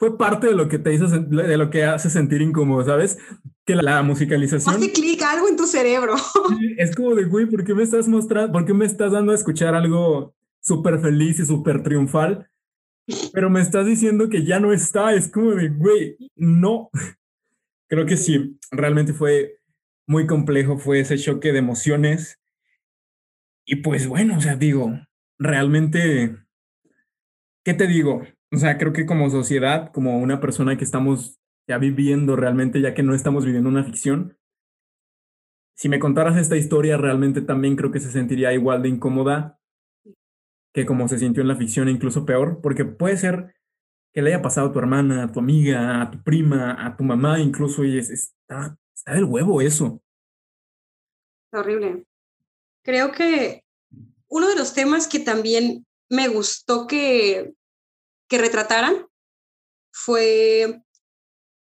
[0.00, 3.18] fue parte de lo que te hizo, de lo que hace sentir incómodo, ¿sabes?
[3.66, 4.74] Que la, musicalización...
[4.74, 6.14] Hace clic algo en tu cerebro.
[6.78, 9.34] Es como de, güey, ¿por qué me estás mostrando, por qué me estás dando a
[9.34, 12.50] escuchar algo súper feliz y súper triunfal?
[13.34, 16.88] Pero me estás diciendo que ya no está, es como de, güey, no.
[17.86, 19.58] Creo que sí, realmente fue
[20.06, 22.40] muy complejo, fue ese choque de emociones.
[23.66, 24.98] Y pues bueno, o sea, digo,
[25.38, 26.38] realmente,
[27.62, 28.22] ¿qué te digo?
[28.52, 32.94] O sea, creo que como sociedad, como una persona que estamos ya viviendo realmente, ya
[32.94, 34.36] que no estamos viviendo una ficción,
[35.76, 39.60] si me contaras esta historia, realmente también creo que se sentiría igual de incómoda
[40.72, 43.54] que como se sintió en la ficción, incluso peor, porque puede ser
[44.12, 47.04] que le haya pasado a tu hermana, a tu amiga, a tu prima, a tu
[47.04, 50.02] mamá, incluso, y es, está, está del huevo eso.
[51.52, 52.04] Horrible.
[52.84, 53.64] Creo que
[54.28, 57.54] uno de los temas que también me gustó que
[58.30, 59.06] que retrataran
[59.92, 60.82] fue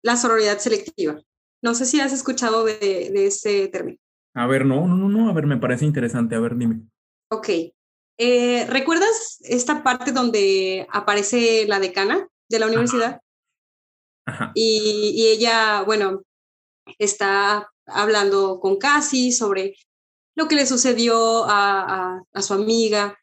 [0.03, 1.19] la sororidad selectiva.
[1.63, 3.97] No sé si has escuchado de, de ese término.
[4.35, 6.81] A ver, no, no, no, no, a ver, me parece interesante, a ver, dime.
[7.31, 7.49] Ok.
[8.17, 13.21] Eh, ¿Recuerdas esta parte donde aparece la decana de la universidad?
[14.25, 14.51] Ajá.
[14.53, 16.23] Y, y, ella, bueno,
[16.97, 19.75] está hablando con Casi sobre
[20.35, 23.17] lo que le sucedió a, a, a su amiga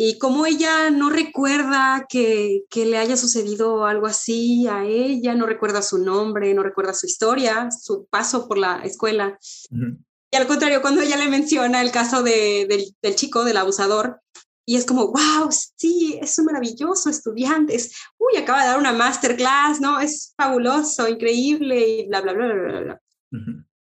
[0.00, 5.44] y como ella no recuerda que, que, le haya sucedido algo así a ella, no
[5.44, 9.36] recuerda su nombre, no recuerda su historia, su paso por la escuela.
[9.72, 14.20] Y al contrario, cuando ella le menciona el caso de, del, del, chico, del abusador,
[14.64, 18.92] y es como, wow, sí, es un maravilloso estudiante, es, uy, acaba de dar una
[18.92, 19.98] masterclass, ¿no?
[19.98, 23.02] Es fabuloso, increíble, y bla, bla, bla, bla, bla.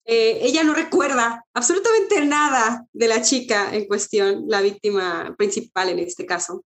[0.07, 5.99] Eh, ella no recuerda absolutamente nada de la chica en cuestión, la víctima principal en
[5.99, 6.63] este caso.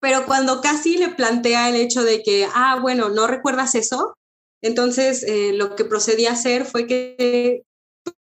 [0.00, 4.16] Pero cuando casi le plantea el hecho de que, ah, bueno, no recuerdas eso,
[4.62, 7.62] entonces eh, lo que procedía a hacer fue que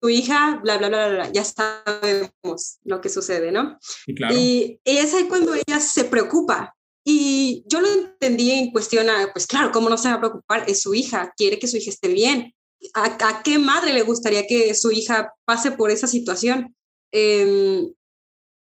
[0.00, 3.78] tu hija, bla, bla, bla, bla, ya sabemos lo que sucede, ¿no?
[4.06, 4.34] Y, claro.
[4.34, 6.74] y es ahí cuando ella se preocupa.
[7.04, 10.64] Y yo lo entendí en cuestión a, pues claro, ¿cómo no se va a preocupar?
[10.68, 12.54] Es su hija, quiere que su hija esté bien
[12.94, 16.74] a, qué madre le gustaría que su hija pase por esa situación.
[17.12, 17.92] Em,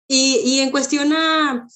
[0.08, 1.66] y, y, en cuestión a,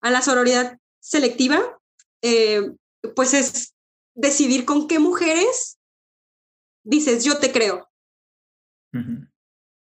[0.00, 1.78] a la sororidad selectiva,
[2.22, 2.72] eh,
[3.14, 3.74] pues es
[4.14, 5.78] decidir con qué mujeres
[6.84, 7.88] dices, yo te creo.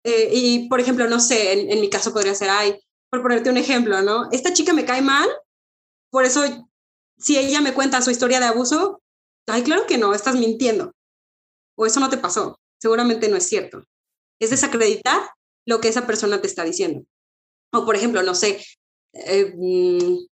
[0.04, 3.50] eh, y, por ejemplo, no sé, en, en, mi caso podría ser, ay, por ponerte
[3.50, 4.30] un ejemplo, ¿no?
[4.32, 5.28] Esta chica me cae mal,
[6.10, 6.42] por eso,
[7.18, 9.02] si ella me cuenta su historia de abuso,
[9.46, 10.92] ay, claro que no, estás mintiendo
[11.76, 13.84] o eso no te pasó, seguramente no es cierto.
[14.40, 15.30] Es desacreditar
[15.66, 17.04] lo que esa persona te está diciendo.
[17.72, 18.64] O por ejemplo, no sé,
[19.12, 20.26] eh, mm,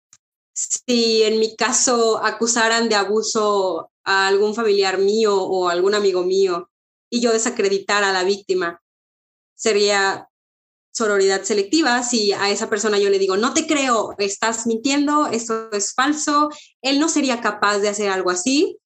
[0.54, 6.70] si en mi caso acusaran de abuso a algún familiar mío o algún amigo mío
[7.10, 8.82] y yo desacreditara a la víctima,
[9.54, 10.28] sería
[10.92, 15.70] sororidad selectiva si a esa persona yo le digo, no te creo, estás mintiendo, esto
[15.72, 16.50] es falso,
[16.82, 18.78] él no sería capaz de hacer algo así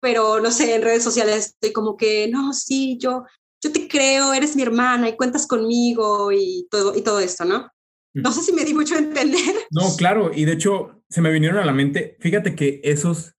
[0.00, 3.24] pero no sé, en redes sociales estoy como que, no, sí, yo,
[3.62, 7.68] yo te creo, eres mi hermana y cuentas conmigo y todo, y todo esto, ¿no?
[8.12, 9.54] No sé si me di mucho a entender.
[9.70, 13.34] No, claro, y de hecho se me vinieron a la mente, fíjate que esos,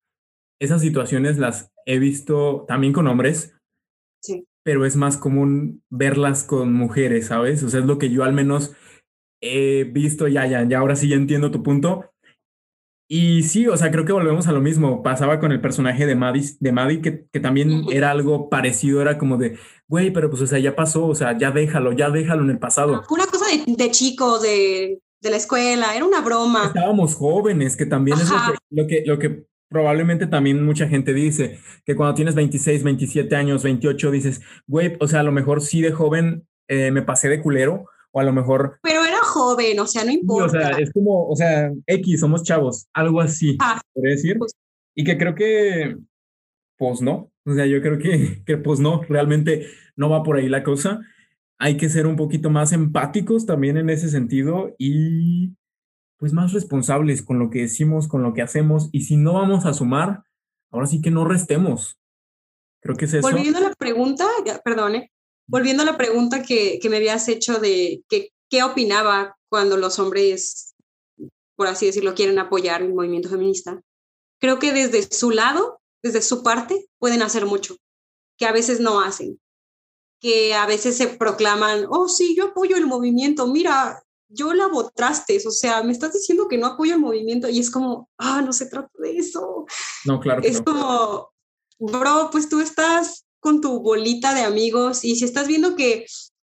[0.61, 3.53] esas situaciones las he visto también con hombres,
[4.21, 4.45] sí.
[4.63, 7.63] pero es más común verlas con mujeres, ¿sabes?
[7.63, 8.73] O sea, es lo que yo al menos
[9.41, 12.10] he visto, ya, ya, ya, ahora sí ya entiendo tu punto,
[13.13, 15.03] y sí, o sea, creo que volvemos a lo mismo.
[15.03, 19.17] Pasaba con el personaje de Maddie, de Maddie que, que también era algo parecido, era
[19.17, 19.57] como de,
[19.89, 22.57] güey, pero pues, o sea, ya pasó, o sea, ya déjalo, ya déjalo en el
[22.57, 23.03] pasado.
[23.09, 26.67] Una cosa de, de chicos, de, de, la escuela, era una broma.
[26.67, 28.53] Estábamos jóvenes, que también Ajá.
[28.53, 32.35] es lo que, lo que, lo que probablemente también mucha gente dice, que cuando tienes
[32.35, 36.91] 26, 27 años, 28, dices, güey, o sea, a lo mejor sí de joven eh,
[36.91, 38.79] me pasé de culero, o a lo mejor...
[38.81, 40.45] Pero era joven, o sea, no importa.
[40.45, 44.37] o sea, es como, o sea, X, somos chavos, algo así, ah, podría decir.
[44.37, 44.53] Pues,
[44.95, 45.97] y que creo que,
[46.77, 50.49] pues no, o sea, yo creo que, que pues no, realmente no va por ahí
[50.49, 51.01] la cosa.
[51.57, 55.55] Hay que ser un poquito más empáticos también en ese sentido y
[56.17, 58.89] pues más responsables con lo que decimos, con lo que hacemos.
[58.91, 60.23] Y si no vamos a sumar,
[60.71, 61.99] ahora sí que no restemos.
[62.81, 63.27] Creo que es eso.
[63.27, 64.25] Volviendo a la pregunta,
[64.63, 65.11] perdone,
[65.47, 69.97] volviendo a la pregunta que, que me habías hecho de que, qué opinaba cuando los
[69.97, 70.75] hombres,
[71.55, 73.81] por así decirlo, quieren apoyar el movimiento feminista,
[74.39, 77.77] creo que desde su lado, desde su parte, pueden hacer mucho,
[78.37, 79.39] que a veces no hacen.
[80.19, 85.41] que a veces se proclaman, oh, sí, yo apoyo el movimiento, mira, yo la votaste,
[85.47, 88.53] o sea, me estás diciendo que no apoyo el movimiento y es como, ah, no
[88.53, 89.65] se trata de eso.
[90.05, 90.43] No, claro.
[90.43, 91.31] es como,
[91.79, 96.05] bro, pues tú estás con tu bolita de amigos y si estás viendo que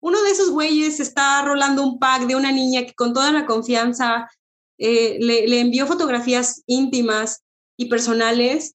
[0.04, 3.46] uno de esos güeyes está rolando un pack de una niña que con toda la
[3.46, 4.28] confianza
[4.76, 7.42] eh, le, le envió fotografías íntimas
[7.78, 8.74] y personales,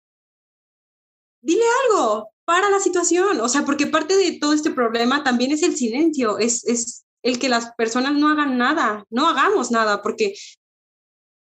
[1.44, 5.62] dile algo, para la situación, o sea, porque parte de todo este problema también es
[5.62, 10.34] el silencio, es, es el que las personas no hagan nada, no hagamos nada, porque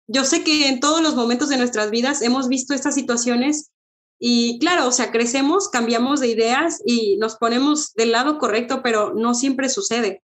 [0.09, 3.71] yo sé que en todos los momentos de nuestras vidas hemos visto estas situaciones
[4.19, 9.15] y claro, o sea, crecemos, cambiamos de ideas y nos ponemos del lado correcto, pero
[9.15, 10.23] no siempre sucede.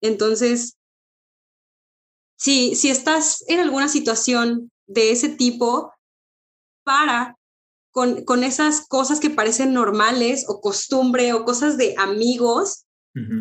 [0.00, 0.76] Entonces,
[2.36, 5.92] si, si estás en alguna situación de ese tipo,
[6.84, 7.36] para
[7.90, 12.84] con, con esas cosas que parecen normales o costumbre o cosas de amigos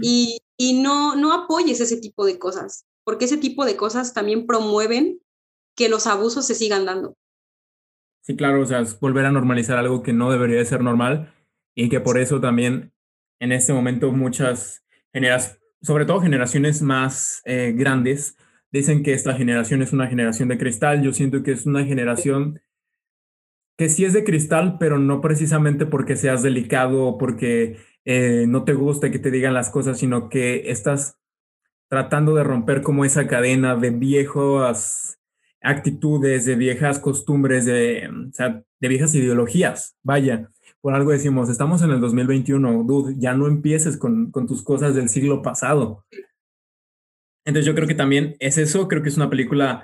[0.04, 4.46] y, y no, no apoyes ese tipo de cosas, porque ese tipo de cosas también
[4.46, 5.20] promueven
[5.76, 7.16] que los abusos se sigan dando.
[8.24, 11.34] Sí, claro, o sea, es volver a normalizar algo que no debería de ser normal
[11.76, 12.94] y que por eso también
[13.42, 18.38] en este momento muchas generaciones, sobre todo generaciones más eh, grandes,
[18.72, 21.04] dicen que esta generación es una generación de cristal.
[21.04, 22.62] Yo siento que es una generación
[23.78, 28.64] que sí es de cristal, pero no precisamente porque seas delicado o porque eh, no
[28.64, 31.20] te guste que te digan las cosas, sino que estás
[31.90, 35.20] tratando de romper como esa cadena de viejas
[35.64, 39.96] actitudes, de viejas costumbres, de, o sea, de viejas ideologías.
[40.04, 40.50] Vaya,
[40.82, 44.94] por algo decimos, estamos en el 2021, dude, ya no empieces con, con tus cosas
[44.94, 46.06] del siglo pasado.
[47.46, 49.84] Entonces yo creo que también es eso, creo que es una película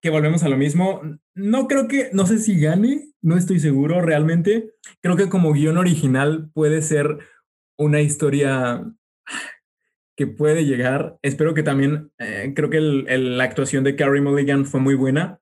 [0.00, 1.00] que volvemos a lo mismo.
[1.34, 4.74] No creo que, no sé si gane, no estoy seguro realmente.
[5.00, 7.18] Creo que como guion original puede ser
[7.76, 8.84] una historia
[10.16, 11.16] que puede llegar.
[11.22, 15.40] Espero que también, eh, creo que la actuación de Carrie Mulligan fue muy buena.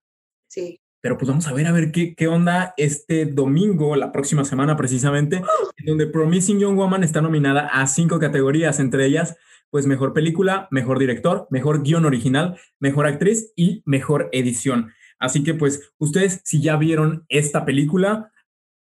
[0.48, 0.80] Sí.
[1.02, 4.76] Pero pues vamos a ver, a ver qué, qué onda este domingo, la próxima semana
[4.76, 5.42] precisamente,
[5.86, 9.36] donde Promising Young Woman está nominada a cinco categorías, entre ellas,
[9.70, 14.92] pues mejor película, mejor director, mejor guion original, mejor actriz y mejor edición.
[15.18, 18.30] Así que pues ustedes, si ya vieron esta película,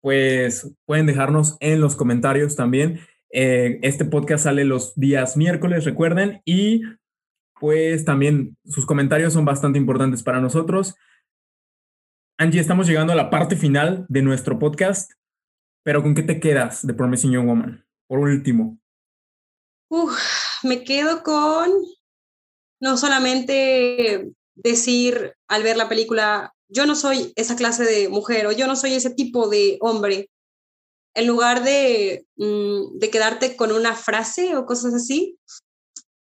[0.02, 3.00] pues pueden dejarnos en los comentarios también
[3.36, 6.82] eh, este podcast sale los días miércoles, recuerden, y
[7.58, 10.94] pues también sus comentarios son bastante importantes para nosotros.
[12.38, 15.10] Angie, estamos llegando a la parte final de nuestro podcast,
[15.82, 17.84] pero ¿con qué te quedas de Promising Young Woman?
[18.06, 18.78] Por último.
[20.62, 21.70] me quedo con
[22.80, 28.52] no solamente decir al ver la película, yo no soy esa clase de mujer o
[28.52, 30.30] yo no soy ese tipo de hombre,
[31.14, 35.38] en lugar mm, de, quedarte con una frase o cosas así,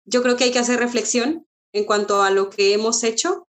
[0.06, 3.48] yo creo que hay que hacer reflexión en cuanto a lo que hemos hecho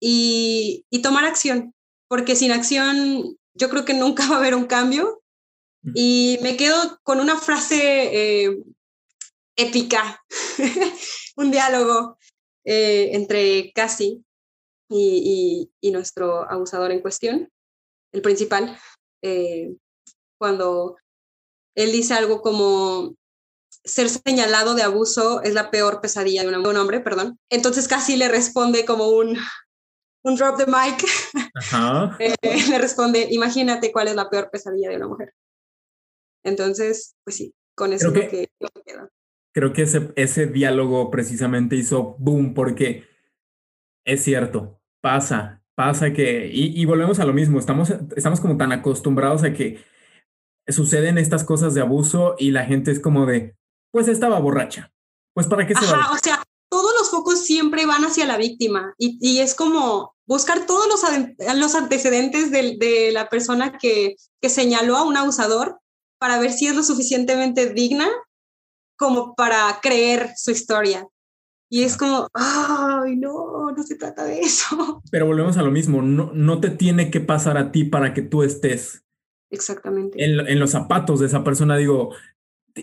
[0.00, 1.74] y, tomar acción,
[2.08, 5.22] porque sin acción yo creo que nunca va a haber un cambio.
[5.94, 8.58] Y me quedo con una frase eh,
[9.56, 10.22] épica,
[11.36, 12.18] un diálogo
[12.64, 14.22] eh, entre Cassie
[14.90, 17.48] y, nuestro abusador en cuestión,
[18.12, 18.78] el principal,
[19.22, 19.70] eh,
[20.38, 20.96] cuando
[21.74, 23.14] él dice algo como
[23.84, 27.38] ser señalado de abuso es la peor pesadilla de un hombre, perdón.
[27.50, 29.36] Entonces casi le responde como un,
[30.22, 31.04] un drop the mic.
[32.20, 32.36] Eh,
[32.70, 35.34] le responde, imagínate cuál es la peor pesadilla de una mujer.
[36.44, 39.08] Entonces, pues sí, con eso creo que, lo que, queda.
[39.52, 43.08] Creo que ese, ese diálogo precisamente hizo boom porque
[44.04, 48.72] es cierto, pasa, pasa que, y, y volvemos a lo mismo, estamos, estamos como tan
[48.72, 49.82] acostumbrados a que
[50.68, 53.56] suceden estas cosas de abuso y la gente es como de,
[53.90, 54.92] pues estaba borracha.
[55.34, 58.94] Pues para qué se Ajá, o sea, todos los focos siempre van hacia la víctima
[58.98, 64.48] y, y es como buscar todos los, los antecedentes de, de, la persona que, que
[64.48, 65.78] señaló a un abusador
[66.18, 68.08] para ver si es lo suficientemente digna
[68.96, 71.06] como para creer su historia.
[71.70, 75.02] Y es como, ay, no, no se trata de eso.
[75.10, 78.22] Pero volvemos a lo mismo, no, no te tiene que pasar a ti para que
[78.22, 79.04] tú estés
[79.50, 80.22] Exactamente.
[80.22, 82.14] En, los zapatos de esa persona, digo,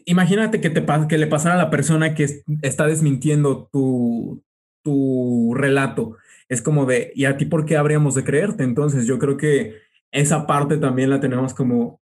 [0.05, 2.27] imagínate que, te, que le pasara a la persona que
[2.61, 4.43] está desmintiendo tu,
[4.83, 6.17] tu relato.
[6.49, 8.63] Es como de, ¿y a ti por qué habríamos de creerte?
[8.63, 9.75] Entonces yo creo que
[10.11, 12.01] esa parte también la tenemos como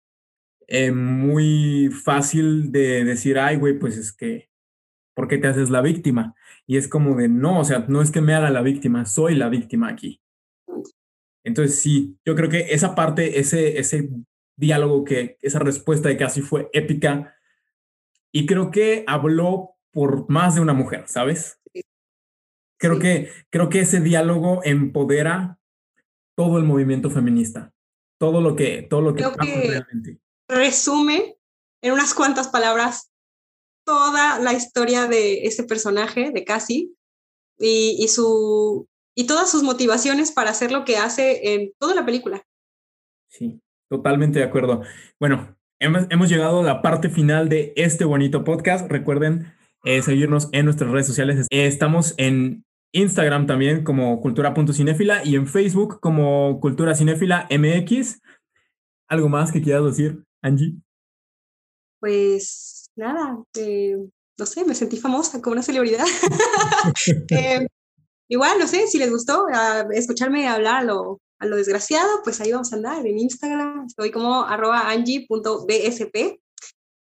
[0.68, 4.50] eh, muy fácil de decir, ay, güey, pues es que,
[5.14, 6.34] ¿por qué te haces la víctima?
[6.66, 9.36] Y es como de, no, o sea, no es que me haga la víctima, soy
[9.36, 10.20] la víctima aquí.
[11.44, 14.10] Entonces sí, yo creo que esa parte, ese, ese
[14.56, 17.36] diálogo que esa respuesta de casi fue épica,
[18.32, 21.58] y creo que habló por más de una mujer, ¿sabes?
[22.78, 25.58] Creo, que, creo que ese diálogo empodera
[26.36, 27.72] todo el movimiento feminista,
[28.18, 30.20] todo lo que, todo lo que, realmente.
[30.48, 31.38] Resume
[31.82, 33.10] en unas cuantas palabras
[33.86, 36.90] toda la historia de ese personaje, de Cassie,
[37.58, 42.04] y, y, su, y todas sus motivaciones para hacer lo que hace en toda la
[42.04, 42.46] película.
[43.28, 44.82] Sí, totalmente de acuerdo.
[45.18, 48.90] Bueno, hemos, hemos llegado a la parte final de este bonito podcast.
[48.90, 49.52] Recuerden
[49.84, 51.46] eh, seguirnos en nuestras redes sociales.
[51.50, 58.20] Eh, estamos en Instagram también como cultura.cinéfila y en Facebook como Cultura Cinéfila MX.
[59.08, 60.74] ¿Algo más que quieras decir, Angie?
[62.00, 63.96] Pues nada, eh,
[64.38, 66.04] no sé, me sentí famosa como una celebridad.
[68.28, 69.46] igual, no sé, si les gustó
[69.92, 73.86] escucharme hablar lo, a lo desgraciado, pues ahí vamos a andar en Instagram.
[73.86, 76.38] Estoy como arroba angie.bsp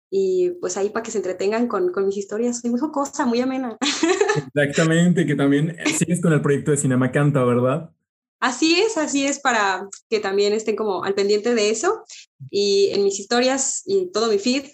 [0.09, 2.61] y pues ahí para que se entretengan con, con mis historias.
[2.61, 3.77] Soy muy jocosa, muy amena.
[4.53, 7.91] Exactamente, que también sigues con el proyecto de Cinema Canta, ¿verdad?
[8.39, 12.03] Así es, así es, para que también estén como al pendiente de eso.
[12.49, 14.65] Y en mis historias y todo mi feed,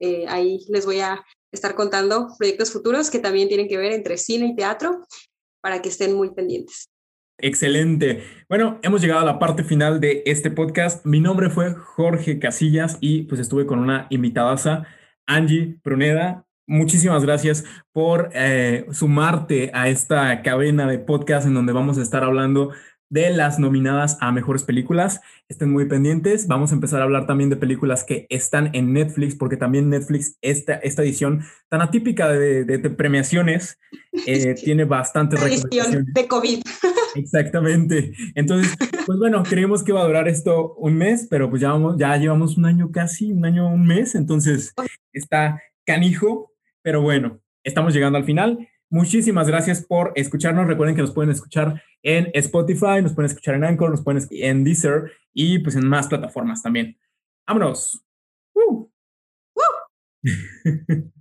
[0.00, 4.18] eh, ahí les voy a estar contando proyectos futuros que también tienen que ver entre
[4.18, 5.06] cine y teatro
[5.60, 6.90] para que estén muy pendientes.
[7.40, 8.24] Excelente.
[8.48, 11.06] Bueno, hemos llegado a la parte final de este podcast.
[11.06, 14.86] Mi nombre fue Jorge Casillas y pues estuve con una invitadaza,
[15.24, 16.44] Angie Pruneda.
[16.66, 22.24] Muchísimas gracias por eh, sumarte a esta cadena de podcast en donde vamos a estar
[22.24, 22.72] hablando
[23.08, 25.20] de las nominadas a mejores películas.
[25.48, 26.48] Estén muy pendientes.
[26.48, 30.36] Vamos a empezar a hablar también de películas que están en Netflix, porque también Netflix,
[30.42, 33.78] esta, esta edición tan atípica de, premiaciones,
[34.26, 36.62] eh, tiene bastantes edición de COVID.
[37.14, 38.12] Exactamente.
[38.34, 38.74] Entonces,
[39.06, 42.16] pues bueno, creemos que va a durar esto un mes, pero pues ya, vamos, ya
[42.16, 44.14] llevamos un año casi, un año, un mes.
[44.14, 44.74] Entonces,
[45.12, 46.52] está canijo,
[46.82, 48.68] pero bueno, estamos llegando al final.
[48.90, 50.66] Muchísimas gracias por escucharnos.
[50.66, 54.44] Recuerden que nos pueden escuchar en Spotify, nos pueden escuchar en Anchor, nos pueden escuchar
[54.44, 56.98] en Deezer y pues en más plataformas también.
[57.46, 58.02] ¡Vámonos!
[58.54, 58.88] ¡Uh!